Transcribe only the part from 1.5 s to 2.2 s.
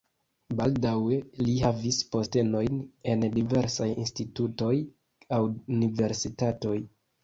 havis